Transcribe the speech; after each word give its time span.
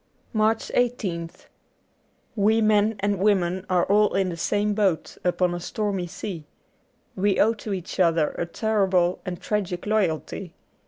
''83 0.33 0.37
MARCH 0.39 0.71
1 0.73 0.87
8th 1.29 1.45
WE 2.35 2.59
men 2.61 2.95
and 3.01 3.19
women 3.19 3.63
are 3.69 3.85
all 3.85 4.15
in 4.15 4.29
the 4.29 4.35
same 4.35 4.73
boat, 4.73 5.15
upon 5.23 5.53
a 5.53 5.59
stormy 5.59 6.07
sea. 6.07 6.47
We 7.15 7.39
owe 7.39 7.53
to 7.53 7.71
each 7.71 7.99
other 7.99 8.29
a 8.29 8.47
terrible 8.47 9.19
and 9.27 9.39
tragic 9.39 9.83
loj'alty. 9.83 10.53